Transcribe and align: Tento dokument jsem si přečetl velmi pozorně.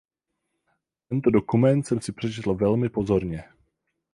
Tento 1.09 1.29
dokument 1.31 1.83
jsem 1.87 2.01
si 2.01 2.11
přečetl 2.11 2.53
velmi 2.53 2.89
pozorně. 2.89 3.43